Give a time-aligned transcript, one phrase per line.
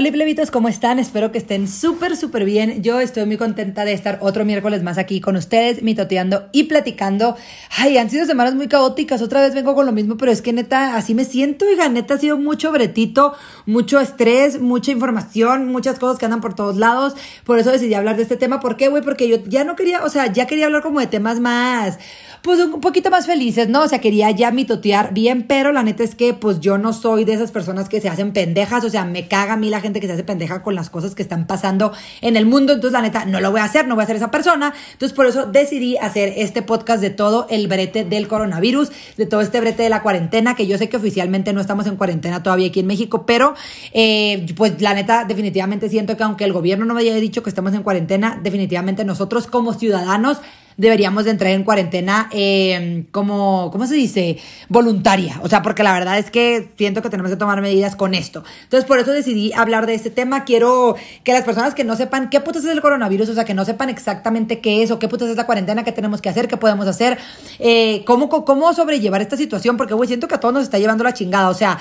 [0.00, 0.98] Hola plebitos, ¿cómo están?
[0.98, 2.82] Espero que estén súper, súper bien.
[2.82, 7.36] Yo estoy muy contenta de estar otro miércoles más aquí con ustedes, mitoteando y platicando.
[7.76, 9.20] Ay, han sido semanas muy caóticas.
[9.20, 11.66] Otra vez vengo con lo mismo, pero es que neta, así me siento.
[11.66, 13.34] Oiga, neta, ha sido mucho bretito,
[13.66, 17.12] mucho estrés, mucha información, muchas cosas que andan por todos lados.
[17.44, 18.58] Por eso decidí hablar de este tema.
[18.58, 19.02] ¿Por qué, güey?
[19.02, 21.98] Porque yo ya no quería, o sea, ya quería hablar como de temas más
[22.42, 23.82] pues un poquito más felices, ¿no?
[23.82, 27.24] O sea, quería ya mitotear bien, pero la neta es que pues yo no soy
[27.24, 30.00] de esas personas que se hacen pendejas, o sea, me caga a mí la gente
[30.00, 33.02] que se hace pendeja con las cosas que están pasando en el mundo, entonces la
[33.02, 35.46] neta no lo voy a hacer, no voy a ser esa persona, entonces por eso
[35.46, 39.90] decidí hacer este podcast de todo el brete del coronavirus, de todo este brete de
[39.90, 43.26] la cuarentena, que yo sé que oficialmente no estamos en cuarentena todavía aquí en México,
[43.26, 43.54] pero
[43.92, 47.50] eh, pues la neta definitivamente siento que aunque el gobierno no me haya dicho que
[47.50, 50.38] estamos en cuarentena, definitivamente nosotros como ciudadanos
[50.80, 54.38] deberíamos de entrar en cuarentena eh, como, ¿cómo se dice?
[54.70, 55.38] Voluntaria.
[55.42, 58.42] O sea, porque la verdad es que siento que tenemos que tomar medidas con esto.
[58.62, 60.44] Entonces, por eso decidí hablar de este tema.
[60.44, 63.52] Quiero que las personas que no sepan qué putas es el coronavirus, o sea, que
[63.52, 66.48] no sepan exactamente qué es o qué putas es la cuarentena, qué tenemos que hacer,
[66.48, 67.18] qué podemos hacer,
[67.58, 71.04] eh, cómo, cómo sobrellevar esta situación, porque, güey, siento que a todos nos está llevando
[71.04, 71.50] la chingada.
[71.50, 71.78] O sea,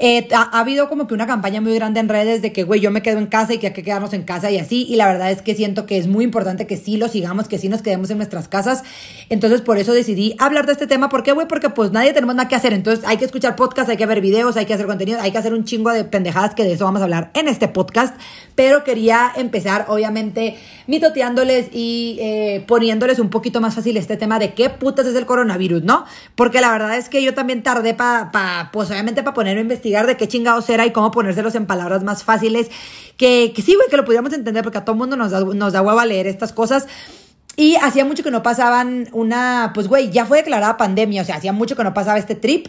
[0.00, 2.92] eh, ha, habido como que una campaña muy grande en redes de que, güey, yo
[2.92, 4.86] me quedo en casa y que hay que quedarnos en casa y así.
[4.88, 7.58] Y la verdad es que siento que es muy importante que sí lo sigamos, que
[7.58, 8.84] sí nos quedemos en nuestras casas.
[9.28, 11.08] Entonces, por eso decidí hablar de este tema.
[11.08, 11.48] ¿Por qué, güey?
[11.48, 12.72] Porque pues nadie tenemos nada que hacer.
[12.72, 15.38] Entonces, hay que escuchar podcasts, hay que ver videos, hay que hacer contenido, hay que
[15.38, 18.14] hacer un chingo de pendejadas que de eso vamos a hablar en este podcast.
[18.54, 24.54] Pero quería empezar, obviamente, mitoteándoles y eh, poniéndoles un poquito más fácil este tema de
[24.54, 26.04] qué putas es el coronavirus, ¿no?
[26.36, 29.62] Porque la verdad es que yo también tardé para, pa, pues obviamente, para ponerme a
[29.62, 32.70] investigar de qué chingados era y cómo ponérselos en palabras más fáciles.
[33.16, 35.72] Que, que sí, güey, que lo pudiéramos entender porque a todo mundo nos da, nos
[35.72, 36.86] da hueva leer estas cosas.
[37.56, 41.36] Y hacía mucho que no pasaban una, pues güey, ya fue declarada pandemia, o sea,
[41.36, 42.68] hacía mucho que no pasaba este trip.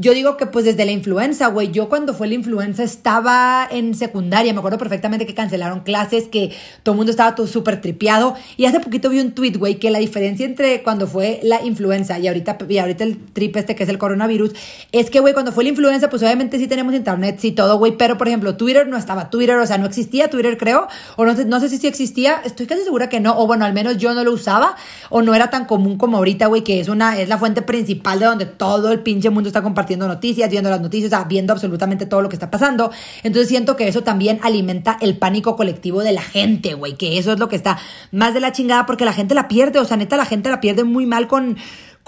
[0.00, 3.96] Yo digo que pues desde la influenza, güey, yo cuando fue la influenza estaba en
[3.96, 6.54] secundaria, me acuerdo perfectamente que cancelaron clases, que
[6.84, 8.36] todo el mundo estaba todo súper tripeado.
[8.56, 12.16] Y hace poquito vi un tweet, güey, que la diferencia entre cuando fue la influenza
[12.20, 14.52] y ahorita, y ahorita el trip este que es el coronavirus,
[14.92, 17.96] es que, güey, cuando fue la influenza, pues obviamente sí tenemos internet, sí todo, güey,
[17.96, 19.30] pero por ejemplo, Twitter no estaba.
[19.30, 22.66] Twitter, o sea, no existía Twitter, creo, o no, no sé si sí existía, estoy
[22.66, 24.76] casi segura que no, o bueno, al menos yo no lo usaba,
[25.10, 28.20] o no era tan común como ahorita, güey, que es una, es la fuente principal
[28.20, 32.20] de donde todo el pinche mundo está compartiendo noticias, viendo las noticias, viendo absolutamente todo
[32.20, 32.90] lo que está pasando.
[33.22, 37.32] Entonces siento que eso también alimenta el pánico colectivo de la gente, güey, que eso
[37.32, 37.78] es lo que está
[38.12, 40.60] más de la chingada porque la gente la pierde, o sea, neta la gente la
[40.60, 41.56] pierde muy mal con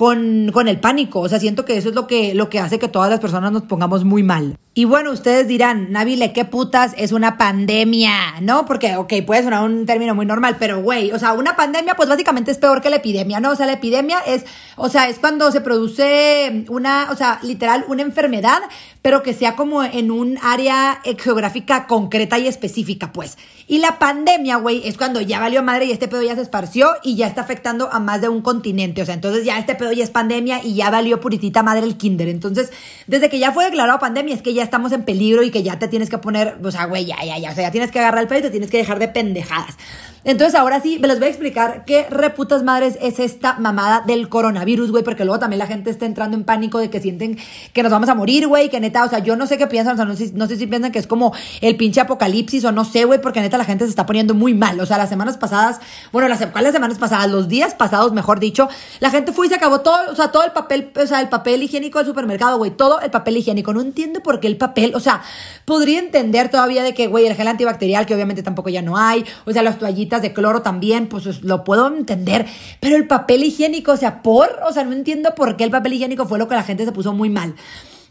[0.01, 1.21] con, con, el pánico.
[1.21, 3.53] O sea, siento que eso es lo que, lo que hace que todas las personas
[3.53, 4.57] nos pongamos muy mal.
[4.73, 8.13] Y bueno, ustedes dirán, Nabile, ¿qué putas es una pandemia?
[8.41, 8.67] ¿No?
[8.67, 12.09] Porque, ok, puede sonar un término muy normal, pero güey, o sea, una pandemia pues
[12.09, 13.51] básicamente es peor que la epidemia, ¿no?
[13.51, 14.45] O sea, la epidemia es,
[14.77, 18.61] o sea, es cuando se produce una, o sea, literal, una enfermedad,
[19.03, 23.39] pero que sea como en un área geográfica concreta y específica, pues.
[23.67, 26.91] Y la pandemia, güey, es cuando ya valió madre y este pedo ya se esparció
[27.03, 29.01] y ya está afectando a más de un continente.
[29.01, 31.97] O sea, entonces ya este pedo ya es pandemia y ya valió puritita madre el
[31.97, 32.29] kinder.
[32.29, 32.73] Entonces,
[33.07, 35.63] desde que ya fue declarado pandemia es que ya ya estamos en peligro y que
[35.63, 37.91] ya te tienes que poner, o sea, güey, ya, ya, ya, o sea, ya tienes
[37.91, 39.75] que agarrar el pelo y te tienes que dejar de pendejadas.
[40.23, 44.29] Entonces, ahora sí, me les voy a explicar qué reputas madres es esta mamada del
[44.29, 47.39] coronavirus, güey, porque luego también la gente está entrando en pánico de que sienten
[47.73, 49.95] que nos vamos a morir, güey, que neta, o sea, yo no sé qué piensan,
[49.95, 51.33] o sea, no sé, no sé si piensan que es como
[51.63, 54.53] el pinche apocalipsis o no sé, güey, porque neta la gente se está poniendo muy
[54.53, 54.79] mal.
[54.81, 55.81] O sea, las semanas pasadas,
[56.13, 57.31] bueno, las, ¿cuáles semanas pasadas?
[57.31, 58.69] Los días pasados, mejor dicho,
[59.01, 61.31] la gente fue y se acabó todo, o sea, todo el papel, o sea, el
[61.31, 63.73] papel higiénico del supermercado, güey, todo el papel higiénico.
[63.73, 65.23] No entiendo por qué el papel, o sea,
[65.65, 69.25] podría entender todavía de que, güey, el gel antibacterial, que obviamente tampoco ya no hay,
[69.47, 72.47] o sea, las toallitas de cloro también pues lo puedo entender,
[72.81, 75.95] pero el papel higiénico, o sea, por, o sea, no entiendo por qué el papel
[75.95, 77.55] higiénico fue lo que la gente se puso muy mal.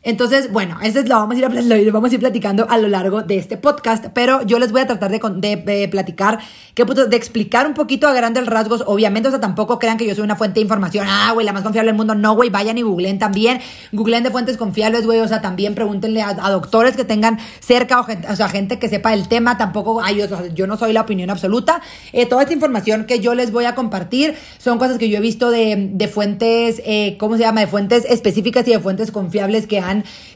[0.01, 2.87] Entonces, bueno, eso es lo vamos a, ir lo vamos a ir platicando a lo
[2.87, 6.39] largo de este podcast, pero yo les voy a tratar de, de, platicar,
[6.73, 10.15] que, de explicar un poquito a grandes rasgos, obviamente, o sea, tampoco crean que yo
[10.15, 12.77] soy una fuente de información, ah, güey, la más confiable del mundo, no, güey, vayan
[12.77, 13.59] y googleen también,
[13.91, 18.05] googleen de fuentes confiables, güey, o sea, también pregúntenle a, doctores que tengan cerca, o,
[18.05, 20.21] gente, o sea, gente que sepa el tema, tampoco, ay,
[20.53, 21.81] yo no soy la opinión absoluta,
[22.13, 25.21] eh, toda esta información que yo les voy a compartir son cosas que yo he
[25.21, 29.67] visto de, de fuentes, eh, ¿cómo se llama?, de fuentes específicas y de fuentes confiables
[29.67, 29.88] que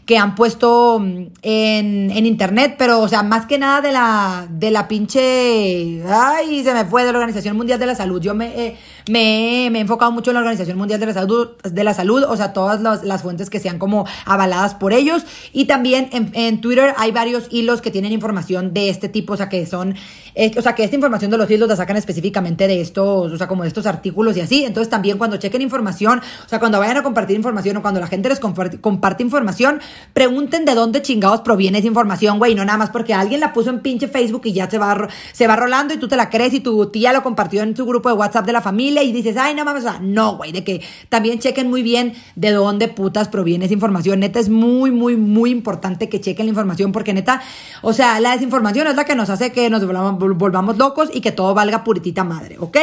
[0.06, 4.72] que han puesto mm, en, internet, pero, o sea, más que nada de la, de
[4.72, 8.22] la pinche, ay, se me fue de la Organización Mundial de la Salud.
[8.22, 8.76] Yo me,
[9.10, 12.38] me, he enfocado mucho en la Organización Mundial de la Salud, de la salud o
[12.38, 15.24] sea, todas las, fuentes que sean como avaladas por ellos.
[15.52, 19.50] Y también en, Twitter hay varios hilos que tienen información de este tipo, o sea,
[19.50, 19.96] que son,
[20.36, 23.38] eh, o sea, que esta información de los hilos la sacan específicamente de estos, o
[23.38, 24.66] sea, como de estos artículos y así.
[24.66, 28.08] Entonces también cuando chequen información, o sea, cuando vayan a compartir información o cuando la
[28.08, 29.82] gente les comparte, comparte información,
[30.14, 33.70] pregunten de dónde chingados proviene esa información, güey, no nada más porque alguien la puso
[33.70, 36.54] en pinche Facebook y ya se va, se va rolando y tú te la crees
[36.54, 39.38] y tu tía lo compartió en su grupo de WhatsApp de la familia y dices,
[39.38, 43.66] ay, no mames, no, güey, de que también chequen muy bien de dónde putas proviene
[43.66, 44.20] esa información.
[44.20, 47.42] Neta, es muy, muy, muy importante que chequen la información porque neta,
[47.82, 51.22] o sea, la desinformación es la que nos hace que nos volvamos, volvamos locos y
[51.22, 52.78] que todo valga puritita madre, ¿ok?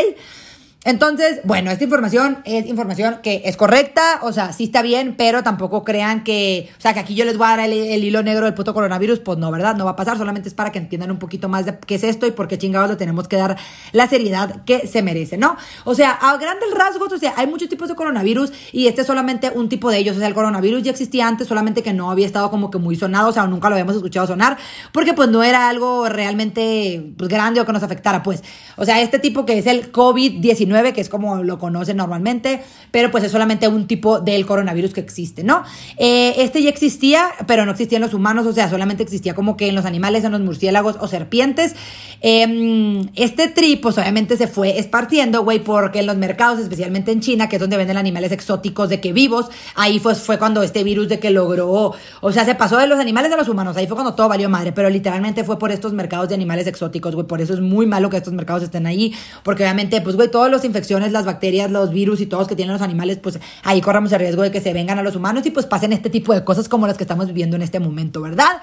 [0.82, 5.42] Entonces, bueno, esta información es información que es correcta, o sea, sí está bien, pero
[5.42, 8.46] tampoco crean que, o sea, que aquí yo les voy a dar el, hilo negro
[8.46, 9.76] del puto coronavirus, pues no, ¿verdad?
[9.76, 12.02] No va a pasar, solamente es para que entiendan un poquito más de qué es
[12.02, 13.58] esto y por qué chingados le tenemos que dar
[13.92, 15.58] la seriedad que se merece, ¿no?
[15.84, 19.06] O sea, a grandes rasgos, o sea, hay muchos tipos de coronavirus y este es
[19.06, 22.10] solamente un tipo de ellos, o sea, el coronavirus ya existía antes, solamente que no
[22.10, 24.56] había estado como que muy sonado, o sea, nunca lo habíamos escuchado sonar,
[24.92, 28.42] porque pues no era algo realmente pues, grande o que nos afectara, pues,
[28.76, 33.10] o sea, este tipo que es el COVID-19, que es como lo conocen normalmente, pero
[33.10, 35.62] pues es solamente un tipo del coronavirus que existe, ¿no?
[35.96, 39.56] Eh, este ya existía, pero no existía en los humanos, o sea, solamente existía como
[39.56, 41.74] que en los animales, en los murciélagos o serpientes.
[42.20, 47.20] Em, este trip, pues obviamente se fue esparciendo, güey, porque en los mercados, especialmente en
[47.20, 50.84] China, que es donde venden animales exóticos de que vivos, ahí fue, fue cuando este
[50.84, 53.86] virus de que logró, o sea, se pasó de los animales a los humanos, ahí
[53.86, 57.26] fue cuando todo valió madre, pero literalmente fue por estos mercados de animales exóticos, güey,
[57.26, 59.12] por eso es muy malo que estos mercados estén ahí,
[59.42, 62.74] porque obviamente, pues, güey, todas las infecciones las bacterias, los virus y todos que tienen
[62.74, 65.50] los animales, pues ahí corramos el riesgo de que se vengan a los humanos y
[65.50, 68.60] pues pasen este tipo de cosas como las que estamos viviendo en este momento, ¿verdad?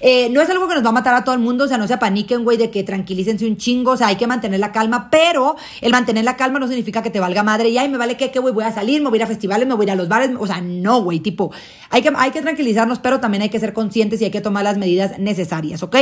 [0.00, 1.76] Eh, no es algo que nos va a matar a todo el mundo, o sea,
[1.76, 4.72] no se apaniquen, güey, de que tranquilícense un chingo, o sea, hay que mantener la
[4.72, 7.98] calma, pero el mantener la calma no significa que te valga madre y, ay, me
[7.98, 9.84] vale que, que, güey, voy a salir, me voy a ir a festivales, me voy
[9.84, 11.52] a ir a los bares, o sea, no, güey, tipo,
[11.90, 14.64] hay que, hay que tranquilizarnos, pero también hay que ser conscientes y hay que tomar
[14.64, 15.96] las medidas necesarias, ¿ok?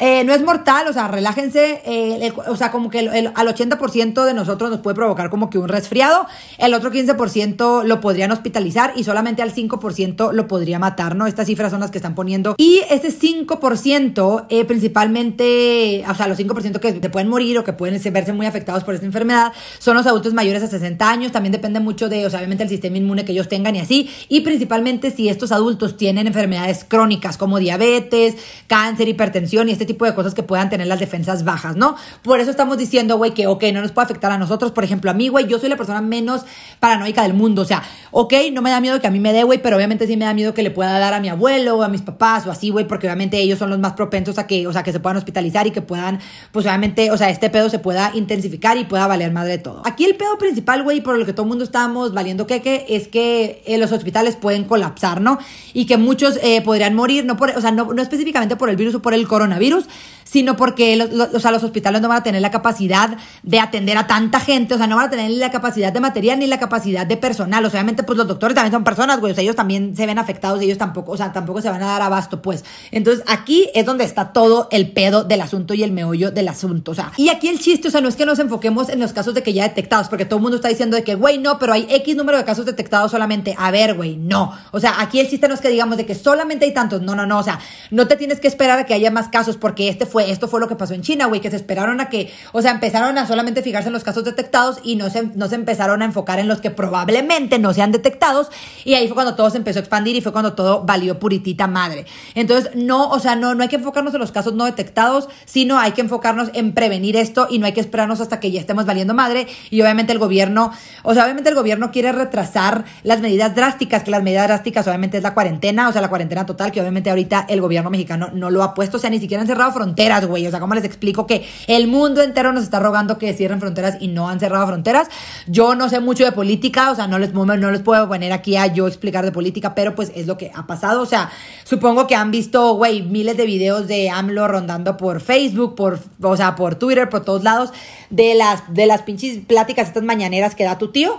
[0.00, 4.24] Eh, no es mortal, o sea, relájense, eh, o sea, como que el, al 80%
[4.24, 6.26] de nosotros nos puede provocar como que un resfriado,
[6.58, 11.28] el otro 15% lo podrían hospitalizar y solamente al 5% lo podría matar, ¿no?
[11.28, 12.56] Estas cifras son las que están poniendo.
[12.58, 17.72] Y ese 5%, eh, principalmente, o sea, los 5% que te pueden morir o que
[17.72, 21.52] pueden verse muy afectados por esta enfermedad, son los adultos mayores a 60 años, también
[21.52, 24.40] depende mucho de, o sea, obviamente el sistema inmune que ellos tengan y así, y
[24.40, 28.34] principalmente si estos adultos tienen enfermedades crónicas como diabetes,
[28.66, 31.94] cáncer, hipertensión y este este tipo de cosas que puedan tener las defensas bajas, ¿no?
[32.22, 34.72] Por eso estamos diciendo, güey, que, ok, no nos puede afectar a nosotros.
[34.72, 36.42] Por ejemplo, a mí, güey, yo soy la persona menos
[36.80, 37.62] paranoica del mundo.
[37.62, 40.06] O sea, ok, no me da miedo que a mí me dé, güey, pero obviamente
[40.06, 42.46] sí me da miedo que le pueda dar a mi abuelo o a mis papás
[42.46, 44.92] o así, güey, porque obviamente ellos son los más propensos a que, o sea, que
[44.92, 46.18] se puedan hospitalizar y que puedan,
[46.50, 49.82] pues obviamente, o sea, este pedo se pueda intensificar y pueda valer madre de todo.
[49.84, 53.08] Aquí el pedo principal, güey, por lo que todo el mundo estamos valiendo queque, es
[53.08, 55.38] que eh, los hospitales pueden colapsar, ¿no?
[55.74, 58.76] Y que muchos eh, podrían morir, no por, o sea, no, no específicamente por el
[58.76, 59.86] virus o por el coronavirus, virus
[60.24, 63.96] sino porque los, o sea, los hospitales no van a tener la capacidad de atender
[63.96, 66.46] a tanta gente, o sea, no van a tener ni la capacidad de material ni
[66.46, 67.64] la capacidad de personal.
[67.64, 70.06] O sea, obviamente, pues los doctores también son personas, güey, o sea, ellos también se
[70.06, 72.64] ven afectados ellos tampoco, o sea, tampoco se van a dar abasto, pues.
[72.90, 76.92] Entonces, aquí es donde está todo el pedo del asunto y el meollo del asunto,
[76.92, 77.12] o sea.
[77.16, 79.42] Y aquí el chiste, o sea, no es que nos enfoquemos en los casos de
[79.42, 81.86] que ya detectados, porque todo el mundo está diciendo de que, güey, no, pero hay
[81.88, 83.54] X número de casos detectados solamente.
[83.58, 84.52] A ver, güey, no.
[84.72, 87.14] O sea, aquí el chiste no es que digamos de que solamente hay tantos, no,
[87.14, 87.58] no, no, o sea,
[87.90, 90.60] no te tienes que esperar a que haya más casos porque este fue, esto fue
[90.60, 93.26] lo que pasó en China, güey, que se esperaron a que, o sea, empezaron a
[93.26, 96.46] solamente fijarse en los casos detectados y no se, no se empezaron a enfocar en
[96.46, 98.46] los que probablemente no sean detectados
[98.84, 101.66] y ahí fue cuando todo se empezó a expandir y fue cuando todo valió puritita
[101.66, 102.06] madre.
[102.36, 105.80] Entonces, no, o sea, no, no hay que enfocarnos en los casos no detectados, sino
[105.80, 108.86] hay que enfocarnos en prevenir esto y no hay que esperarnos hasta que ya estemos
[108.86, 110.70] valiendo madre y obviamente el gobierno,
[111.02, 115.16] o sea, obviamente el gobierno quiere retrasar las medidas drásticas, que las medidas drásticas obviamente
[115.16, 118.50] es la cuarentena, o sea, la cuarentena total, que obviamente ahorita el gobierno mexicano no
[118.50, 120.84] lo ha puesto, o sea, ni siquiera han cerrado fronteras, güey, o sea, ¿cómo les
[120.84, 124.66] explico que el mundo entero nos está rogando que cierren fronteras y no han cerrado
[124.66, 125.08] fronteras?
[125.46, 128.56] Yo no sé mucho de política, o sea, no les, no les puedo poner aquí
[128.56, 131.30] a yo explicar de política, pero pues es lo que ha pasado, o sea,
[131.64, 136.36] supongo que han visto, güey, miles de videos de AMLO rondando por Facebook, por, o
[136.36, 137.70] sea, por Twitter, por todos lados,
[138.10, 141.18] de las, de las pinches pláticas estas mañaneras que da tu tío.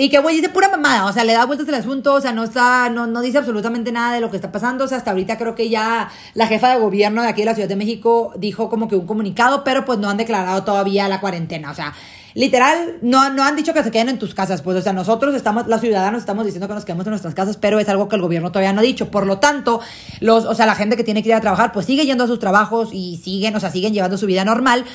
[0.00, 2.32] Y que, güey, dice pura mamada, o sea, le da vueltas al asunto, o sea,
[2.32, 5.10] no está, no, no dice absolutamente nada de lo que está pasando, o sea, hasta
[5.10, 8.32] ahorita creo que ya la jefa de gobierno de aquí de la Ciudad de México
[8.38, 11.92] dijo como que un comunicado, pero pues no han declarado todavía la cuarentena, o sea,
[12.32, 15.34] literal, no, no han dicho que se queden en tus casas, pues, o sea, nosotros
[15.34, 18.16] estamos, los ciudadanos estamos diciendo que nos quedemos en nuestras casas, pero es algo que
[18.16, 19.82] el gobierno todavía no ha dicho, por lo tanto,
[20.20, 22.26] los, o sea, la gente que tiene que ir a trabajar, pues sigue yendo a
[22.26, 24.86] sus trabajos y siguen, o sea, siguen llevando su vida normal,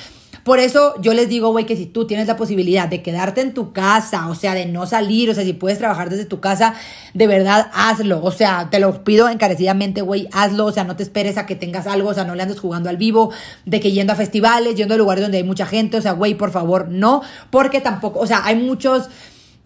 [0.45, 3.55] por eso yo les digo, güey, que si tú tienes la posibilidad de quedarte en
[3.55, 6.75] tu casa, o sea, de no salir, o sea, si puedes trabajar desde tu casa,
[7.15, 8.23] de verdad hazlo.
[8.23, 10.67] O sea, te lo pido encarecidamente, güey, hazlo.
[10.67, 12.91] O sea, no te esperes a que tengas algo, o sea, no le andes jugando
[12.91, 13.31] al vivo,
[13.65, 16.35] de que yendo a festivales, yendo a lugares donde hay mucha gente, o sea, güey,
[16.35, 19.09] por favor, no, porque tampoco, o sea, hay muchos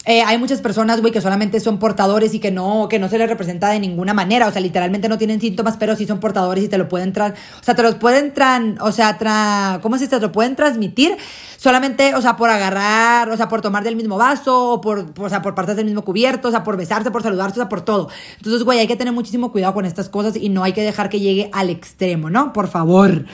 [0.05, 3.17] eh, hay muchas personas, güey, que solamente son portadores y que no, que no se
[3.17, 4.47] les representa de ninguna manera.
[4.47, 7.33] O sea, literalmente no tienen síntomas, pero sí son portadores y te lo pueden tras,
[7.33, 10.15] o sea, te los pueden tran, o sea, tra, ¿cómo se dice?
[10.15, 11.17] Te lo pueden transmitir
[11.59, 15.29] solamente, o sea, por agarrar, o sea, por tomar del mismo vaso, o por, o
[15.29, 17.81] sea, por partes del mismo cubierto, o sea, por besarse, por saludarse, o sea, por
[17.81, 18.07] todo.
[18.37, 21.09] Entonces, güey, hay que tener muchísimo cuidado con estas cosas y no hay que dejar
[21.09, 22.53] que llegue al extremo, ¿no?
[22.53, 23.25] Por favor.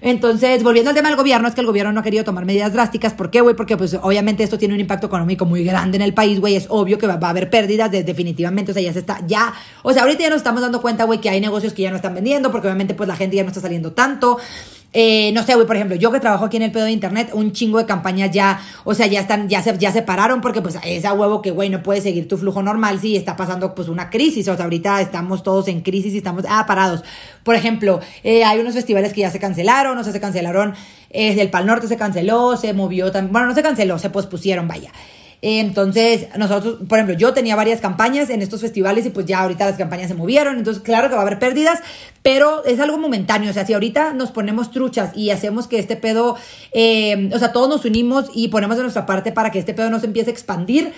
[0.00, 2.72] Entonces, volviendo al tema del gobierno, es que el gobierno no ha querido tomar medidas
[2.72, 3.14] drásticas.
[3.14, 3.56] ¿Por qué, güey?
[3.56, 6.54] Porque, pues, obviamente esto tiene un impacto económico muy grande en el país, güey.
[6.54, 8.72] Es obvio que va, a haber pérdidas, definitivamente.
[8.72, 11.20] O sea, ya se está, ya, o sea, ahorita ya nos estamos dando cuenta, güey,
[11.20, 13.48] que hay negocios que ya no están vendiendo, porque obviamente, pues, la gente ya no
[13.48, 14.38] está saliendo tanto.
[14.94, 17.30] Eh, no sé, güey, por ejemplo, yo que trabajo aquí en el pedo de internet,
[17.32, 20.60] un chingo de campañas ya, o sea, ya están, ya se, ya se pararon porque
[20.60, 23.74] pues es a huevo que, güey, no puedes seguir tu flujo normal si está pasando
[23.74, 27.02] pues una crisis, o sea, ahorita estamos todos en crisis y estamos, ah, parados.
[27.42, 30.74] Por ejemplo, eh, hay unos festivales que ya se cancelaron, o sea, se cancelaron,
[31.08, 34.68] eh, el Pal Norte se canceló, se movió también, bueno, no se canceló, se pospusieron,
[34.68, 34.92] vaya.
[35.44, 39.66] Entonces, nosotros, por ejemplo, yo tenía varias campañas en estos festivales y pues ya ahorita
[39.66, 41.80] las campañas se movieron, entonces claro que va a haber pérdidas,
[42.22, 45.96] pero es algo momentáneo, o sea, si ahorita nos ponemos truchas y hacemos que este
[45.96, 46.36] pedo,
[46.72, 49.90] eh, o sea, todos nos unimos y ponemos de nuestra parte para que este pedo
[49.90, 50.92] no se empiece a expandir,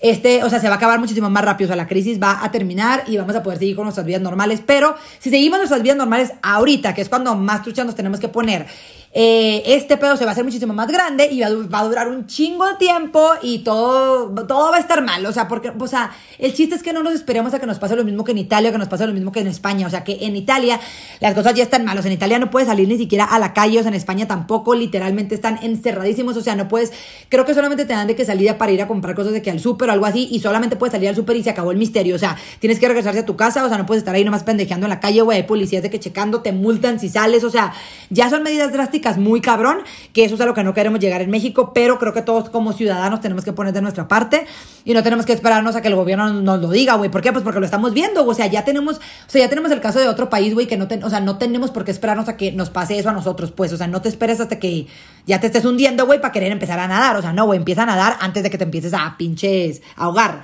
[0.00, 2.42] este, o sea, se va a acabar muchísimo más rápido, o sea, la crisis va
[2.42, 5.82] a terminar y vamos a poder seguir con nuestras vidas normales, pero si seguimos nuestras
[5.82, 8.66] vidas normales ahorita, que es cuando más truchas nos tenemos que poner,
[9.12, 12.26] eh, este pedo se va a hacer muchísimo más grande y va, a durar un
[12.26, 15.26] chingo de tiempo y todo, todo va a estar mal.
[15.26, 17.80] O sea, porque, o sea, el chiste es que no nos esperemos a que nos
[17.80, 19.88] pase lo mismo que en Italia que nos pase lo mismo que en España.
[19.88, 20.78] O sea, que en Italia
[21.18, 22.06] las cosas ya están malas.
[22.06, 24.76] En Italia no puedes salir ni siquiera a la calle, o sea, en España tampoco,
[24.76, 26.36] literalmente están encerradísimos.
[26.36, 26.92] O sea, no puedes,
[27.28, 29.50] creo que solamente te dan de que salida para ir a comprar cosas de que
[29.50, 31.78] al súper o algo así y solamente puedes salir al súper y se acabó el
[31.78, 32.14] misterio.
[32.14, 34.44] O sea, tienes que regresarse a tu casa, o sea, no puedes estar ahí nomás
[34.44, 35.44] pendejeando en la calle, güey.
[35.44, 37.42] Policías de que checando, te multan si sales.
[37.42, 37.72] O sea,
[38.08, 39.78] ya son medidas drásticas muy cabrón,
[40.12, 42.50] que eso es a lo que no queremos llegar en México, pero creo que todos
[42.50, 44.46] como ciudadanos tenemos que poner de nuestra parte
[44.84, 47.10] y no tenemos que esperarnos a que el gobierno nos lo diga, güey.
[47.10, 47.32] ¿Por qué?
[47.32, 49.98] Pues porque lo estamos viendo, o sea, ya tenemos, o sea, ya tenemos el caso
[49.98, 52.52] de otro país, güey, que no, o sea, no tenemos por qué esperarnos a que
[52.52, 54.86] nos pase eso a nosotros, pues, o sea, no te esperes hasta que
[55.26, 57.82] ya te estés hundiendo, güey, para querer empezar a nadar, o sea, no, güey, empieza
[57.82, 60.42] a nadar antes de que te empieces a pinches ahogar.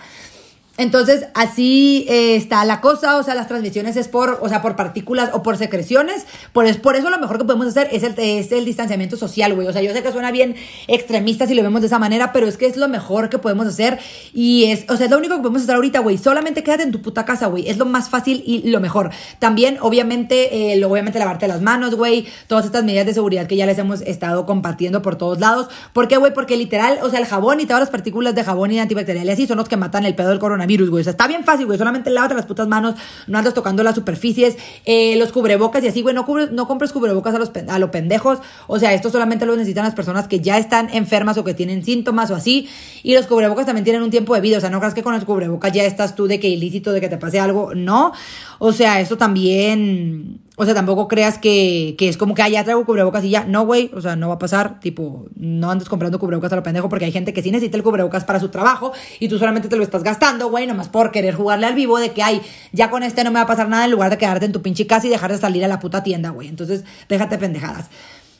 [0.78, 4.76] Entonces, así eh, está la cosa, o sea, las transmisiones es por, o sea, por
[4.76, 8.14] partículas o por secreciones, por, es, por eso lo mejor que podemos hacer es el,
[8.18, 10.54] es el distanciamiento social, güey, o sea, yo sé que suena bien
[10.86, 13.66] extremista si lo vemos de esa manera, pero es que es lo mejor que podemos
[13.66, 13.98] hacer
[14.34, 16.92] y es, o sea, es lo único que podemos hacer ahorita, güey, solamente quédate en
[16.92, 19.10] tu puta casa, güey, es lo más fácil y lo mejor.
[19.38, 23.64] También, obviamente, eh, obviamente lavarte las manos, güey, todas estas medidas de seguridad que ya
[23.64, 26.34] les hemos estado compartiendo por todos lados, ¿por qué, güey?
[26.34, 29.46] Porque literal, o sea, el jabón y todas las partículas de jabón y antibacteriales así
[29.46, 31.00] son los que matan el pedo del coronavirus virus, güey.
[31.00, 31.78] O sea, está bien fácil, güey.
[31.78, 32.94] Solamente lávate las putas manos,
[33.26, 36.14] no andas tocando las superficies, eh, los cubrebocas y así, güey.
[36.14, 38.38] No, no compres cubrebocas a los, a los pendejos.
[38.66, 41.84] O sea, esto solamente lo necesitan las personas que ya están enfermas o que tienen
[41.84, 42.68] síntomas o así.
[43.02, 44.58] Y los cubrebocas también tienen un tiempo de vida.
[44.58, 47.00] O sea, no creas que con los cubrebocas ya estás tú de que ilícito, de
[47.00, 47.74] que te pase algo.
[47.74, 48.12] No.
[48.58, 52.84] O sea, esto también o sea, tampoco creas que, es como que, ah, ya traigo
[52.86, 53.44] cubrebocas y ya.
[53.44, 53.90] No, güey.
[53.94, 54.80] O sea, no va a pasar.
[54.80, 57.82] Tipo, no andes comprando cubrebocas a lo pendejo porque hay gente que sí necesita el
[57.82, 61.34] cubrebocas para su trabajo y tú solamente te lo estás gastando, güey, nomás por querer
[61.34, 62.40] jugarle al vivo de que, ay,
[62.72, 64.62] ya con este no me va a pasar nada en lugar de quedarte en tu
[64.62, 66.48] pinche casa y dejar de salir a la puta tienda, güey.
[66.48, 67.90] Entonces, déjate pendejadas.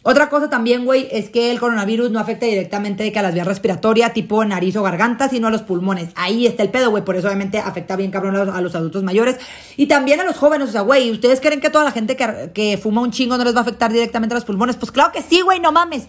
[0.09, 4.13] Otra cosa también, güey, es que el coronavirus no afecta directamente a las vías respiratorias,
[4.13, 6.11] tipo nariz o garganta, sino a los pulmones.
[6.15, 7.05] Ahí está el pedo, güey.
[7.05, 9.37] Por eso obviamente afecta bien cabrón a los, adultos mayores
[9.77, 10.69] y también a los jóvenes.
[10.69, 13.43] O sea, güey, ¿ustedes creen que toda la gente que, que fuma un chingo no
[13.43, 14.77] les va a afectar directamente a los pulmones?
[14.77, 16.07] Pues claro que sí, güey, no mames.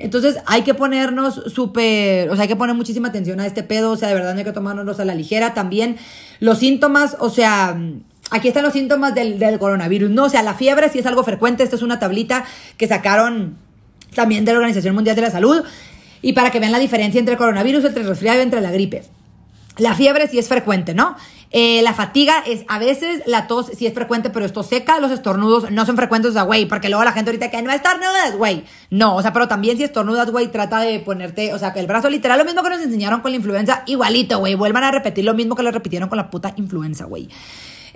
[0.00, 3.92] Entonces hay que ponernos súper, o sea, hay que poner muchísima atención a este pedo,
[3.92, 5.54] o sea, de verdad no hay que tomárnoslos a la ligera.
[5.54, 5.96] También
[6.40, 7.78] los síntomas, o sea,
[8.30, 10.10] Aquí están los síntomas del, coronavirus.
[10.10, 11.62] No, o sea, la fiebre sí es algo frecuente.
[11.62, 12.44] Esta es una tablita
[12.76, 13.56] que sacaron
[14.14, 15.64] también de la Organización Mundial de la Salud.
[16.20, 18.70] Y para que vean la diferencia entre el coronavirus, entre el resfriado y entre la
[18.70, 19.04] gripe.
[19.78, 21.16] La fiebre sí es frecuente, ¿no?
[21.50, 25.00] Eh, la fatiga es a veces, la tos sí es frecuente, pero esto seca.
[25.00, 28.64] Los estornudos no son frecuentes, güey, porque luego la gente ahorita que no estornudas, güey.
[28.90, 31.86] No, o sea, pero también si estornudas, güey, trata de ponerte, o sea, que el
[31.86, 34.56] brazo literal, lo mismo que nos enseñaron con la influenza, igualito, güey.
[34.56, 37.28] Vuelvan a repetir lo mismo que lo repitieron con la puta influenza, güey.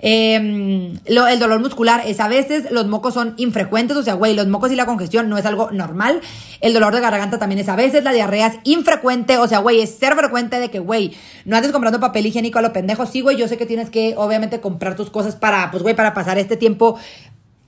[0.05, 4.47] Em, el dolor muscular es a veces, los mocos son infrecuentes, o sea, güey, los
[4.47, 6.19] mocos y la congestión no es algo normal.
[6.59, 9.79] El dolor de garganta también es a veces, la diarrea es infrecuente, o sea, güey,
[9.79, 13.05] es ser frecuente de que, güey, no andes comprando papel higiénico a lo pendejo.
[13.05, 16.13] Sí, güey, yo sé que tienes que, obviamente, comprar tus cosas para, pues, güey, para
[16.13, 16.99] pasar este tiempo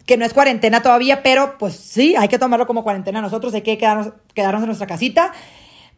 [0.05, 3.61] que no es cuarentena todavía, pero pues sí, hay que tomarlo como cuarentena nosotros, hay
[3.61, 5.31] que quedarnos, quedarnos en nuestra casita.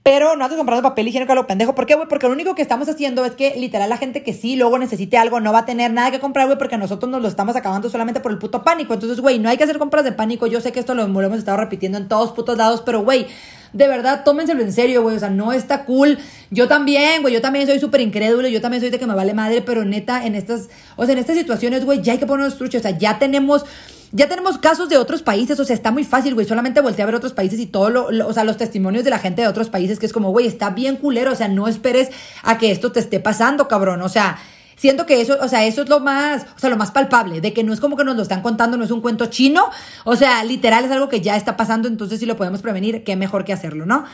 [0.07, 1.75] Pero no andes comprando papel higiénico a lo pendejo.
[1.75, 2.07] ¿Por qué, güey?
[2.07, 5.17] Porque lo único que estamos haciendo es que literal la gente que sí luego necesite
[5.17, 7.89] algo no va a tener nada que comprar, güey, porque nosotros nos lo estamos acabando
[7.89, 8.93] solamente por el puto pánico.
[8.93, 10.47] Entonces, güey, no hay que hacer compras de pánico.
[10.47, 13.27] Yo sé que esto lo, hemos estado repitiendo en todos putos lados, pero, güey,
[13.73, 15.17] de verdad, tómenselo en serio, güey.
[15.17, 16.17] O sea, no está cool.
[16.51, 19.33] Yo también, güey, yo también soy súper incrédulo, yo también soy de que me vale
[19.33, 22.57] madre, pero neta, en estas, o sea, en estas situaciones, güey, ya hay que ponernos
[22.57, 22.79] truchos.
[22.79, 23.65] O sea, ya tenemos
[24.11, 26.47] ya tenemos casos de otros países, o sea, está muy fácil, güey.
[26.47, 29.19] Solamente volteé a ver otros países y todo lo, o sea, los testimonios de la
[29.19, 32.09] gente de otros países, que es como, güey, está bien culero, o sea, no esperes
[32.43, 34.01] a que esto te esté pasando, cabrón.
[34.01, 34.37] O sea,
[34.77, 37.51] siento que eso, o sea, eso es lo más, o sea, lo más palpable, de
[37.51, 39.65] que no es como que nos lo están contando, no es un cuento chino,
[40.05, 43.15] o sea, literal es algo que ya está pasando, entonces si lo podemos prevenir, qué
[43.15, 44.05] mejor que hacerlo, ¿no?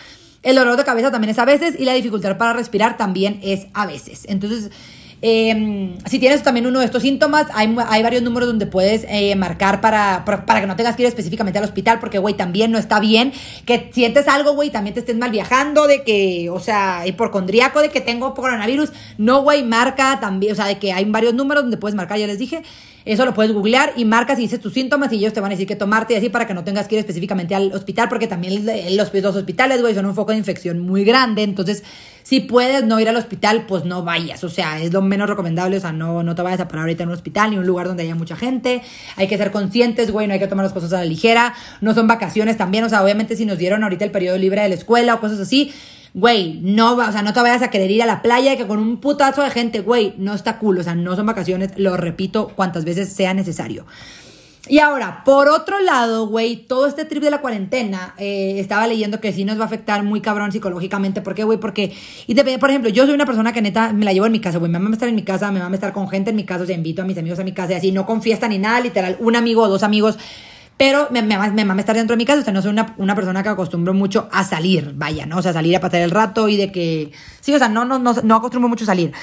[0.41, 3.67] El dolor de cabeza también es a veces y la dificultad para respirar también es
[3.73, 4.25] a veces.
[4.27, 4.71] Entonces,
[5.25, 9.79] Em, si tienes también uno de estos síntomas, hay, varios números donde puedes eh, marcar
[9.79, 12.99] para, para, que no tengas que ir específicamente al hospital, porque, güey, también no está
[12.99, 13.31] bien
[13.65, 17.87] que sientes algo, güey, también te estés mal viajando, de que, o sea, hipocondríaco, de
[17.87, 18.91] que tengo coronavirus.
[19.17, 22.27] No, güey, marca también, o sea, de que hay varios números donde puedes marcar, ya
[22.27, 22.61] les dije.
[23.05, 25.55] Eso lo puedes googlear y marcas y dices tus síntomas y ellos te van a
[25.55, 28.27] decir que tomarte y así para que no tengas que ir específicamente al hospital, porque
[28.27, 28.65] también
[28.97, 31.43] los, los hospitales, güey, son un foco de infección muy grande.
[31.43, 31.83] Entonces,
[32.33, 34.43] si puedes no ir al hospital, pues no vayas.
[34.43, 35.77] O sea, es lo menos recomendable.
[35.77, 37.85] O sea, no, no te vayas a parar ahorita en un hospital ni un lugar
[37.85, 38.81] donde haya mucha gente.
[39.17, 41.53] Hay que ser conscientes, güey, no hay que tomar las cosas a la ligera.
[41.79, 42.85] No son vacaciones también.
[42.85, 45.39] O sea, obviamente si nos dieron ahorita el periodo libre de la escuela o cosas
[45.41, 45.71] así
[46.15, 48.79] güey, no, o sea, no te vayas a querer ir a la playa que con
[48.79, 52.49] un putazo de gente, güey, no está cool, o sea, no son vacaciones, lo repito
[52.49, 53.87] cuantas veces sea necesario.
[54.65, 59.19] Y ahora, por otro lado, güey, todo este trip de la cuarentena, eh, estaba leyendo
[59.19, 61.21] que sí nos va a afectar muy cabrón psicológicamente.
[61.21, 61.59] ¿Por qué, güey?
[61.59, 61.93] Porque,
[62.27, 64.59] y por ejemplo, yo soy una persona que neta me la llevo en mi casa,
[64.59, 64.71] güey.
[64.71, 66.45] Me va a estar en mi casa, me va a estar con gente en mi
[66.45, 68.47] casa, o sea, invito a mis amigos a mi casa y así, no con fiesta
[68.47, 70.17] ni nada, literal, un amigo o dos amigos
[70.75, 72.95] pero me, me, me mama estar dentro de mi casa, o sea, no soy una,
[72.97, 75.37] una, persona que acostumbro mucho a salir, vaya, ¿no?
[75.37, 77.99] O sea, salir a pasar el rato y de que, sí, o sea, no, no,
[77.99, 79.13] no, no acostumbro mucho a salir.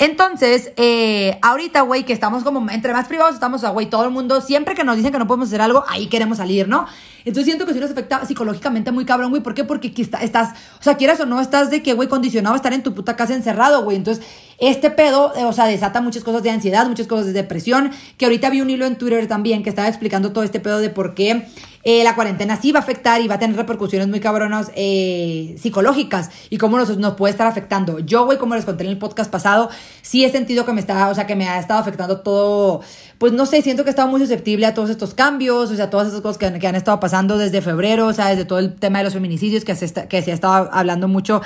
[0.00, 4.40] Entonces, eh, ahorita, güey, que estamos como entre más privados, estamos, güey, todo el mundo,
[4.40, 6.86] siempre que nos dicen que no podemos hacer algo, ahí queremos salir, ¿no?
[7.18, 9.42] Entonces siento que sí nos afecta psicológicamente muy cabrón, güey.
[9.42, 9.62] ¿Por qué?
[9.64, 12.82] Porque estás, o sea, quieras o no, estás de que, güey, condicionado a estar en
[12.82, 13.98] tu puta casa encerrado, güey.
[13.98, 14.24] Entonces,
[14.60, 18.26] este pedo, eh, o sea, desata muchas cosas de ansiedad, muchas cosas de depresión, que
[18.26, 21.14] ahorita vi un hilo en Twitter también que estaba explicando todo este pedo de por
[21.14, 21.46] qué
[21.82, 25.56] eh, la cuarentena sí va a afectar y va a tener repercusiones muy cabronas eh,
[25.58, 28.00] psicológicas y cómo nos, nos puede estar afectando.
[28.00, 29.70] Yo, güey, como les conté en el podcast pasado,
[30.02, 32.82] sí he sentido que me está, o sea, que me ha estado afectando todo,
[33.16, 35.88] pues no sé, siento que he estado muy susceptible a todos estos cambios, o sea,
[35.88, 38.98] todas esas cosas que, han estado pasando desde febrero, o sea, desde todo el tema
[38.98, 41.40] de los feminicidios, que se, que se ha estado hablando mucho,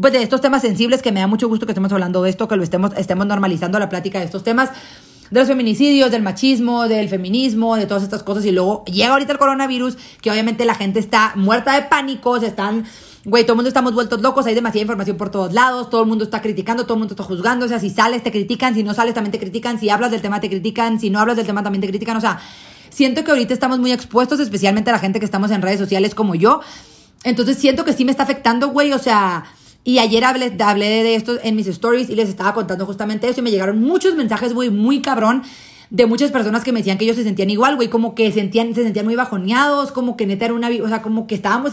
[0.00, 2.46] pues de estos temas sensibles, que me da mucho gusto que estemos hablando de esto,
[2.46, 4.70] que lo estemos, estemos normalizando la plática de estos temas
[5.30, 8.44] de los feminicidios, del machismo, del feminismo, de todas estas cosas.
[8.44, 12.46] Y luego llega ahorita el coronavirus, que obviamente la gente está muerta de pánico, se
[12.46, 12.84] están
[13.24, 16.08] güey, todo el mundo estamos vueltos locos, hay demasiada información por todos lados, todo el
[16.08, 18.82] mundo está criticando, todo el mundo está juzgando, o sea, si sales te critican, si
[18.82, 21.44] no sales también te critican, si hablas del tema te critican, si no hablas del
[21.44, 22.40] tema también te critican, o sea,
[22.88, 26.14] siento que ahorita estamos muy expuestos, especialmente a la gente que estamos en redes sociales
[26.14, 26.62] como yo,
[27.22, 29.44] entonces siento que sí me está afectando, güey, o sea,
[29.84, 33.40] y ayer hablé, hablé de esto en mis stories y les estaba contando justamente eso
[33.40, 35.42] y me llegaron muchos mensajes, güey, muy cabrón
[35.90, 38.74] de muchas personas que me decían que ellos se sentían igual, güey, como que sentían,
[38.74, 41.72] se sentían muy bajoneados, como que neta era una, o sea, como que estábamos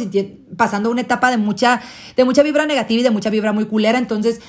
[0.56, 1.82] pasando una etapa de mucha,
[2.16, 4.42] de mucha vibra negativa y de mucha vibra muy culera, entonces,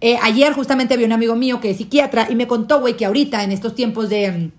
[0.00, 3.06] eh, ayer justamente había un amigo mío que es psiquiatra y me contó, güey, que
[3.06, 4.50] ahorita en estos tiempos de,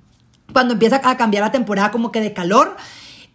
[0.54, 2.78] cuando empieza a cambiar la temporada como que de calor,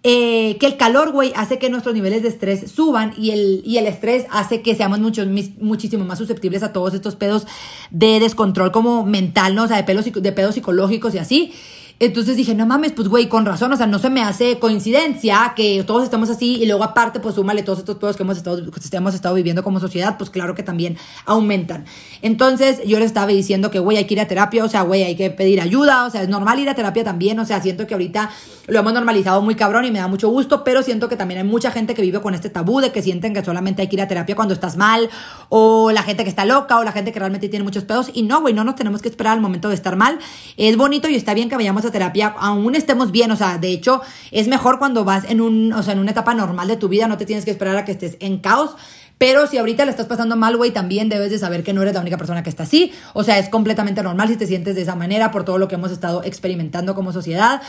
[0.05, 3.79] eh, que el calor, güey, hace que nuestros niveles de estrés suban y el, y
[3.79, 5.25] el estrés hace que seamos mucho,
[5.59, 7.47] muchísimo más susceptibles a todos estos pedos
[7.91, 9.65] de descontrol como mental, ¿no?
[9.65, 11.53] O sea, de, de pedos psicológicos y así.
[12.01, 15.53] Entonces dije, no mames, pues güey, con razón, o sea, no se me hace coincidencia
[15.57, 18.71] que todos estamos así y luego aparte, pues súmale todos estos pedos que hemos estado,
[18.71, 21.87] que hemos estado viviendo como sociedad, pues claro que también aumentan.
[22.23, 25.03] Entonces yo les estaba diciendo que, güey, hay que ir a terapia, o sea, güey,
[25.03, 27.89] hay que pedir ayuda, o sea, es normal ir a terapia también, o sea, siento
[27.89, 28.31] que ahorita
[28.69, 31.47] lo hemos normalizado muy cabrón y me da mucho gusto, pero siento que también hay
[31.47, 34.03] mucha gente que vive con este tabú de que sienten que solamente hay que ir
[34.03, 35.11] a terapia cuando estás mal,
[35.49, 38.23] o la gente que está loca, o la gente que realmente tiene muchos pedos, y
[38.23, 40.21] no, güey, no nos tenemos que esperar al momento de estar mal.
[40.57, 43.71] Es bonito y está bien que vayamos a terapia, aún estemos bien, o sea, de
[43.71, 46.89] hecho, es mejor cuando vas en un, o sea, en una etapa normal de tu
[46.89, 48.77] vida, no te tienes que esperar a que estés en caos.
[49.19, 51.95] Pero si ahorita le estás pasando mal, güey, también debes de saber que no eres
[51.95, 52.93] la única persona que está así.
[53.15, 55.75] O sea, es completamente normal si te sientes de esa manera por todo lo que
[55.75, 57.61] hemos estado experimentando como sociedad.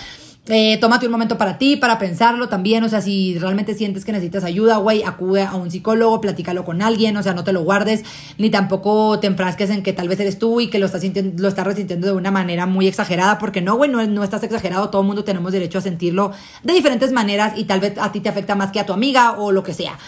[0.52, 2.84] Eh, tómate un momento para ti, para pensarlo también.
[2.84, 6.82] O sea, si realmente sientes que necesitas ayuda, güey, acude a un psicólogo, platícalo con
[6.82, 7.16] alguien.
[7.18, 8.04] O sea, no te lo guardes,
[8.40, 11.04] ni tampoco te enfrasques en que tal vez eres tú y que lo estás,
[11.38, 14.90] lo estás resintiendo de una manera muy exagerada, porque no, güey, no, no estás exagerado.
[14.90, 16.32] Todo el mundo tenemos derecho a sentirlo
[16.64, 19.34] de diferentes maneras y tal vez a ti te afecta más que a tu amiga
[19.34, 20.00] o lo que sea.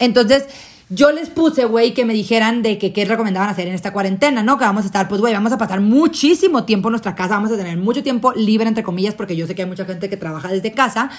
[0.00, 0.46] Entonces,
[0.88, 4.44] yo les puse, güey, que me dijeran de que qué recomendaban hacer en esta cuarentena,
[4.44, 4.56] ¿no?
[4.56, 7.50] Que vamos a estar, pues, güey, vamos a pasar muchísimo tiempo en nuestra casa, vamos
[7.50, 10.16] a tener mucho tiempo libre, entre comillas, porque yo sé que hay mucha gente que
[10.16, 11.10] trabaja desde casa.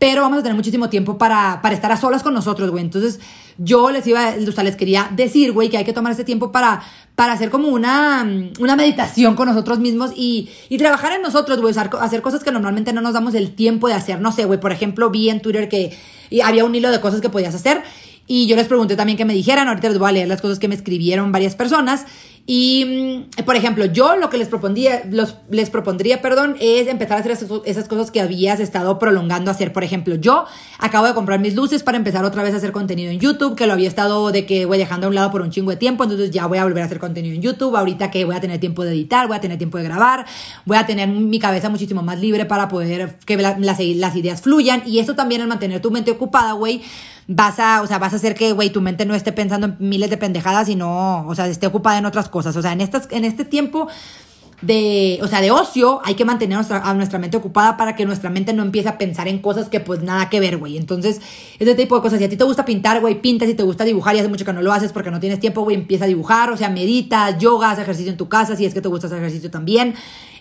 [0.00, 2.82] pero vamos a tener muchísimo tiempo para, para estar a solas con nosotros, güey.
[2.82, 3.20] Entonces,
[3.56, 6.50] yo les iba, o sea, les quería decir, güey, que hay que tomar ese tiempo
[6.50, 6.82] para,
[7.14, 8.26] para hacer como una,
[8.58, 12.92] una meditación con nosotros mismos y, y trabajar en nosotros, güey, hacer cosas que normalmente
[12.92, 14.20] no nos damos el tiempo de hacer.
[14.20, 15.96] No sé, güey, por ejemplo, vi en Twitter que
[16.42, 17.84] había un hilo de cosas que podías hacer
[18.26, 20.58] y yo les pregunté también que me dijeran, ahorita les voy a leer las cosas
[20.58, 22.06] que me escribieron varias personas
[22.46, 27.16] y, mm, por ejemplo, yo lo que les propondría, los, les propondría, perdón, es empezar
[27.16, 27.32] a hacer
[27.64, 29.72] esas, cosas que habías estado prolongando hacer.
[29.72, 30.44] Por ejemplo, yo
[30.78, 33.66] acabo de comprar mis luces para empezar otra vez a hacer contenido en YouTube, que
[33.66, 36.04] lo había estado de que voy dejando a un lado por un chingo de tiempo,
[36.04, 37.74] entonces ya voy a volver a hacer contenido en YouTube.
[37.76, 40.26] Ahorita que voy a tener tiempo de editar, voy a tener tiempo de grabar,
[40.66, 44.82] voy a tener mi cabeza muchísimo más libre para poder que las, las ideas fluyan.
[44.84, 46.82] Y eso también al mantener tu mente ocupada, güey
[47.28, 49.76] vas a, o sea, vas a hacer que, güey, tu mente no esté pensando en
[49.78, 52.56] miles de pendejadas y no, o sea, esté ocupada en otras cosas.
[52.56, 53.88] O sea, en, estas, en este tiempo
[54.62, 58.30] de, o sea, de ocio, hay que mantener a nuestra mente ocupada para que nuestra
[58.30, 60.76] mente no empiece a pensar en cosas que pues nada que ver, güey.
[60.76, 61.20] Entonces,
[61.58, 63.84] ese tipo de cosas, si a ti te gusta pintar, güey, pinta, si te gusta
[63.84, 66.08] dibujar y hace mucho que no lo haces porque no tienes tiempo, güey, empieza a
[66.08, 69.18] dibujar, o sea, meditas, yoga, ejercicio en tu casa, si es que te gusta hacer
[69.18, 69.94] ejercicio también.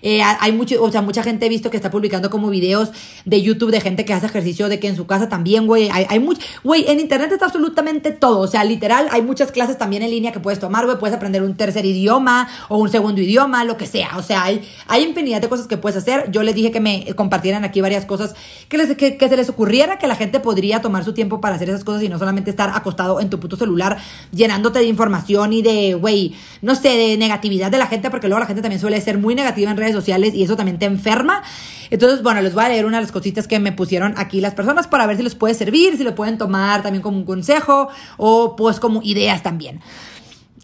[0.04, 2.92] Eh, hay mucho, o sea, mucha gente he visto que está publicando como videos
[3.26, 5.89] de YouTube de gente que hace ejercicio, de que en su casa también, güey.
[5.92, 8.42] Hay, hay mucho, güey, en internet está absolutamente todo.
[8.42, 10.98] O sea, literal, hay muchas clases también en línea que puedes tomar, güey.
[10.98, 14.18] Puedes aprender un tercer idioma o un segundo idioma, lo que sea.
[14.18, 16.30] O sea, hay, hay infinidad de cosas que puedes hacer.
[16.32, 18.36] Yo les dije que me compartieran aquí varias cosas
[18.68, 21.56] que, les, que, que se les ocurriera que la gente podría tomar su tiempo para
[21.56, 23.98] hacer esas cosas y no solamente estar acostado en tu puto celular
[24.32, 28.39] llenándote de información y de, güey, no sé, de negatividad de la gente, porque luego
[28.39, 31.44] la gente también suele ser muy negativa en redes sociales y eso también te enferma.
[31.90, 34.54] Entonces, bueno, les voy a leer una de las cositas que me pusieron aquí las
[34.54, 37.90] personas para ver si les puede servir, si lo pueden tomar también como un consejo
[38.18, 39.82] o pues como ideas también.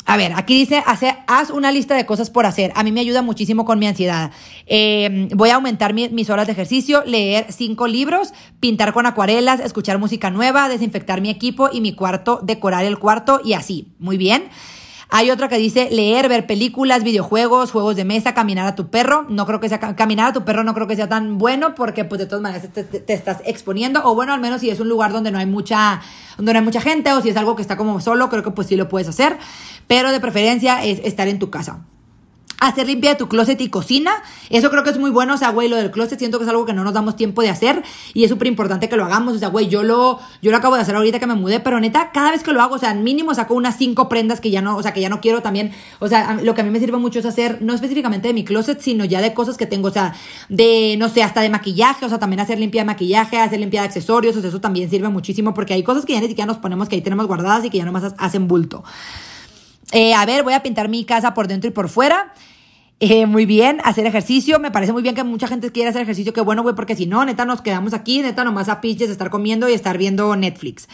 [0.10, 2.72] A ver, aquí dice, hace, haz una lista de cosas por hacer.
[2.74, 4.32] A mí me ayuda muchísimo con mi ansiedad.
[4.66, 10.00] Eh, voy a aumentar mis horas de ejercicio, leer cinco libros, pintar con acuarelas, escuchar
[10.00, 13.90] música nueva, desinfectar mi equipo y mi cuarto, decorar el cuarto y así.
[14.00, 14.50] Muy bien.
[15.12, 19.26] Hay otra que dice leer, ver películas, videojuegos, juegos de mesa, caminar a tu perro.
[19.28, 22.06] No creo que sea, caminar a tu perro no creo que sea tan bueno porque
[22.06, 24.02] pues de todas maneras te, estás exponiendo.
[24.06, 26.02] O bueno, al menos si es un lugar donde no hay mucha,
[26.38, 28.52] donde no hay mucha gente o si es algo que está como solo, creo que
[28.52, 29.38] pues sí lo puedes hacer.
[29.88, 31.86] Pero de preferencia es estar en tu casa
[32.60, 34.12] hacer limpia de tu closet y cocina.
[34.50, 35.34] Eso creo que es muy bueno.
[35.34, 37.42] O sea, güey, lo del closet siento que es algo que no nos damos tiempo
[37.42, 39.36] de hacer y es súper importante que lo hagamos.
[39.36, 41.80] O sea, güey, yo lo, yo lo acabo de hacer ahorita que me mudé, pero
[41.80, 44.62] neta, cada vez que lo hago, o sea, mínimo saco unas cinco prendas que ya
[44.62, 45.72] no, o sea, que ya no quiero también.
[46.00, 48.44] O sea, lo que a mí me sirve mucho es hacer, no específicamente de mi
[48.44, 50.14] closet, sino ya de cosas que tengo, o sea,
[50.50, 53.82] de, no sé, hasta de maquillaje, o sea, también hacer limpia de maquillaje, hacer limpia
[53.82, 56.48] de accesorios, o sea, eso también sirve muchísimo porque hay cosas que ya ni siquiera
[56.48, 58.84] nos ponemos que ahí tenemos guardadas y que ya nomás hacen bulto.
[59.92, 62.34] Eh, a ver, voy a pintar mi casa por dentro y por fuera.
[63.02, 64.60] Eh, muy bien, hacer ejercicio.
[64.60, 66.34] Me parece muy bien que mucha gente quiera hacer ejercicio.
[66.34, 69.30] Qué bueno, güey, porque si no, neta, nos quedamos aquí, neta, nomás a pinches, estar
[69.30, 70.90] comiendo y estar viendo Netflix.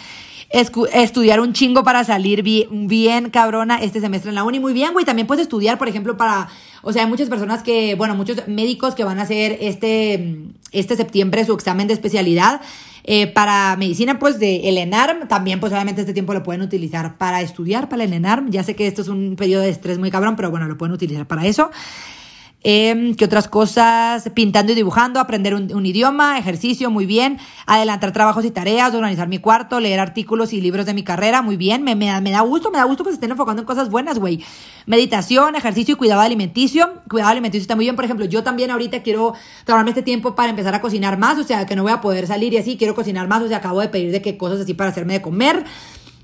[0.93, 4.59] estudiar un chingo para salir bien, bien, cabrona, este semestre en la uni.
[4.59, 5.03] Muy bien, güey.
[5.03, 6.47] También puedes estudiar, por ejemplo, para.
[6.83, 10.37] O sea, hay muchas personas que, bueno, muchos médicos que van a hacer este,
[10.71, 12.61] este septiembre su examen de especialidad.
[13.07, 17.19] Eh, para medicina, pues de el ENARM, también pues obviamente este tiempo lo pueden utilizar
[17.19, 18.49] para estudiar para el ENARM.
[18.49, 20.93] Ya sé que esto es un periodo de estrés muy cabrón, pero bueno, lo pueden
[20.93, 21.69] utilizar para eso.
[22.67, 24.27] Eh, ¿Qué otras cosas?
[24.33, 27.37] Pintando y dibujando, aprender un, idioma, ejercicio, muy bien.
[27.67, 31.57] Adelantar trabajos y tareas, organizar mi cuarto, leer artículos y libros de mi carrera, muy
[31.57, 31.83] bien.
[31.83, 34.17] Me, me, me da gusto, me da gusto que se estén enfocando en cosas buenas,
[34.17, 34.43] güey.
[34.87, 37.03] Meditación, ejercicio y cuidado alimenticio.
[37.07, 37.95] Cuidado alimenticio está muy bien.
[37.95, 41.43] Por ejemplo, yo también ahorita quiero tomarme este tiempo para empezar a cocinar más, o
[41.43, 43.79] sea, que no voy a poder salir y así, quiero cocinar más, o sea, acabo
[43.79, 45.65] de pedir de qué cosas así para hacerme de comer.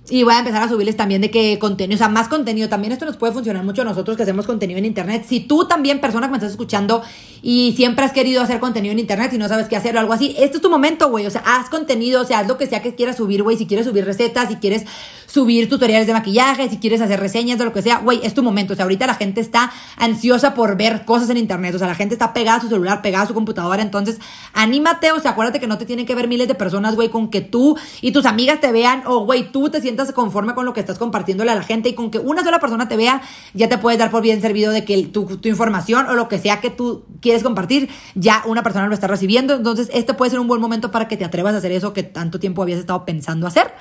[0.10, 2.68] Y voy a empezar a subirles también de que contenido, o sea, más contenido.
[2.68, 5.26] También esto nos puede funcionar mucho a nosotros que hacemos contenido en internet.
[5.28, 7.04] Si tú también, persona que me estás escuchando
[7.44, 10.14] y siempre has querido hacer contenido en internet y no sabes qué hacer o algo
[10.14, 11.28] así, este es tu momento, güey.
[11.28, 13.58] O sea, haz contenido, o sea, haz lo que sea que quieras subir, güey.
[13.58, 14.86] Si quieres subir recetas, si quieres
[15.32, 18.44] subir tutoriales de maquillaje, si quieres hacer reseñas de lo que sea, güey, es tu
[18.44, 18.74] momento.
[18.74, 21.74] O sea, ahorita la gente está ansiosa por ver cosas en internet.
[21.74, 23.82] O sea, la gente está pegada a su celular, pegada a su computadora.
[23.82, 24.20] Entonces,
[24.54, 27.30] anímate, o sea, acuérdate que no te tienen que ver miles de personas, güey, con
[27.30, 30.74] que tú y tus amigas te vean o, güey, tú te sientas conforme con lo
[30.74, 33.22] que estás compartiéndole a la gente y con que una sola persona te vea,
[33.54, 36.40] ya te puedes dar por bien servido de que tu, tu información o lo que
[36.40, 39.56] sea que tú quieres compartir, ya una persona lo está recibiendo.
[39.56, 42.04] Entonces, este puede ser un buen momento para que te atrevas a hacer eso que
[42.04, 43.72] tanto tiempo habías estado pensando hacer.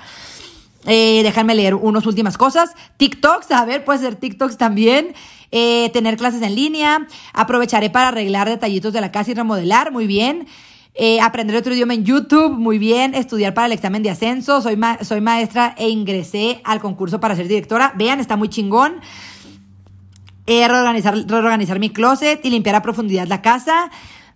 [0.92, 2.74] Eh, déjame leer unas últimas cosas.
[2.96, 5.14] TikToks, a ver, puede ser TikToks también.
[5.52, 7.06] Eh, tener clases en línea.
[7.32, 9.92] Aprovecharé para arreglar detallitos de la casa y remodelar.
[9.92, 10.48] Muy bien.
[10.94, 13.14] Eh, aprender otro idioma en YouTube, muy bien.
[13.14, 14.60] Estudiar para el examen de ascenso.
[14.60, 17.92] Soy, soy maestra e ingresé al concurso para ser directora.
[17.94, 18.94] Vean, está muy chingón.
[20.46, 23.92] Eh, reorganizar, reorganizar mi closet y limpiar a profundidad la casa.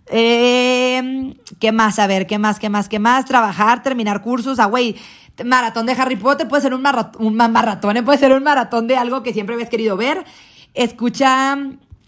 [0.07, 1.99] Eh, ¿Qué más?
[1.99, 2.59] A ver, ¿qué más?
[2.59, 2.89] ¿Qué más?
[2.89, 3.25] ¿Qué más?
[3.25, 4.59] Trabajar, terminar cursos.
[4.59, 4.95] Ah, güey,
[5.43, 8.97] maratón de Harry Potter puede ser un, maratón, un maratón, puede ser un maratón de
[8.97, 10.23] algo que siempre habías querido ver.
[10.73, 11.57] Escucha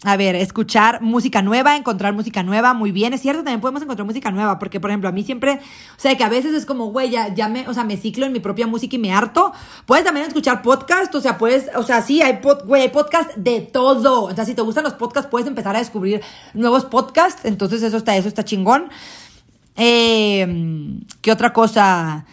[0.04, 3.14] a ver, escuchar música nueva, encontrar música nueva, muy bien.
[3.14, 6.16] Es cierto, también podemos encontrar música nueva, porque, por ejemplo, a mí siempre, o sea,
[6.16, 8.68] que a veces es como, güey, ya, me, o sea, me ciclo en mi propia
[8.68, 9.52] música y me harto.
[9.86, 13.60] Puedes también escuchar podcast, o sea, puedes, o sea, sí, hay, güey, hay podcast de
[13.60, 14.24] todo.
[14.24, 16.20] O sea, si te gustan los podcasts, puedes empezar a descubrir
[16.54, 17.44] nuevos podcasts.
[17.44, 18.90] Entonces, eso está, eso está chingón.
[19.76, 22.24] Eh, ¿Qué otra cosa?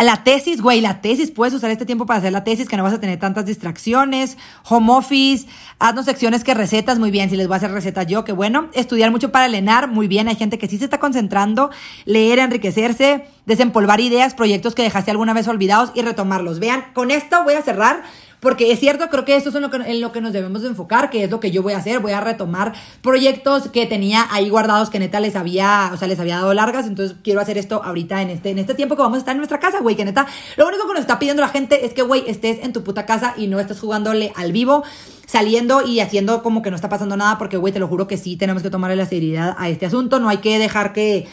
[0.00, 2.82] La tesis, güey, la tesis, puedes usar este tiempo para hacer la tesis, que no
[2.82, 4.36] vas a tener tantas distracciones.
[4.68, 5.46] Home office,
[5.78, 8.70] haznos secciones que recetas, muy bien, si les voy a hacer recetas yo, qué bueno.
[8.72, 11.70] Estudiar mucho para lenar, muy bien, hay gente que sí se está concentrando.
[12.06, 16.58] Leer, enriquecerse, desempolvar ideas, proyectos que dejaste alguna vez olvidados y retomarlos.
[16.58, 18.02] Vean, con esto voy a cerrar
[18.44, 20.62] porque es cierto, creo que esto es en lo que, en lo que nos debemos
[20.62, 21.98] enfocar, que es lo que yo voy a hacer.
[21.98, 26.20] Voy a retomar proyectos que tenía ahí guardados que neta les había, o sea, les
[26.20, 26.86] había dado largas.
[26.86, 29.38] Entonces quiero hacer esto ahorita en este, en este tiempo que vamos a estar en
[29.38, 29.96] nuestra casa, güey.
[29.96, 30.26] Que neta,
[30.56, 33.06] lo único que nos está pidiendo la gente es que, güey, estés en tu puta
[33.06, 34.84] casa y no estés jugándole al vivo
[35.26, 38.16] saliendo y haciendo como que no está pasando nada, porque, güey, te lo juro que
[38.16, 40.20] sí tenemos que tomarle la seriedad a este asunto.
[40.20, 41.26] No hay que dejar que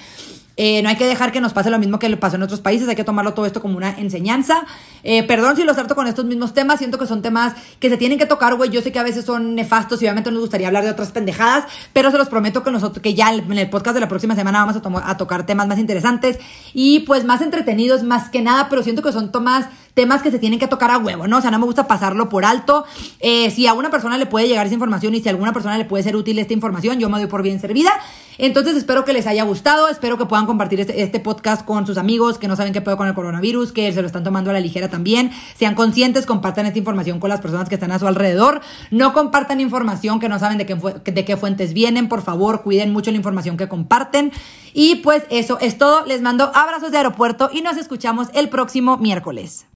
[0.57, 2.61] eh, no hay que dejar que nos pase lo mismo que le pasó en otros
[2.61, 4.65] países, hay que tomarlo todo esto como una enseñanza.
[5.03, 7.97] Eh, perdón si los trato con estos mismos temas, siento que son temas que se
[7.97, 8.69] tienen que tocar, güey.
[8.69, 11.65] Yo sé que a veces son nefastos y obviamente nos gustaría hablar de otras pendejadas,
[11.93, 14.65] pero se los prometo que nosotros, que ya en el podcast de la próxima semana
[14.65, 16.37] vamos a, tocar temas más interesantes
[16.73, 20.39] y pues más entretenidos, más que nada, pero siento que son temas temas que se
[20.39, 21.39] tienen que tocar a huevo, ¿no?
[21.39, 22.85] O sea, no me gusta pasarlo por alto.
[23.19, 25.77] Eh, si a una persona le puede llegar esa información y si a alguna persona
[25.77, 27.91] le puede ser útil esta información, yo me doy por bien servida.
[28.37, 31.97] Entonces espero que les haya gustado, espero que puedan compartir este, este, podcast con sus
[31.97, 34.53] amigos que no saben qué puedo con el coronavirus, que se lo están tomando a
[34.53, 35.31] la ligera también.
[35.55, 38.61] Sean conscientes, compartan esta información con las personas que están a su alrededor.
[38.89, 42.91] No compartan información que no saben de qué, de qué fuentes vienen, por favor, cuiden
[42.91, 44.31] mucho la información que comparten.
[44.73, 48.97] Y pues eso es todo, les mando abrazos de aeropuerto y nos escuchamos el próximo
[48.97, 49.65] miércoles.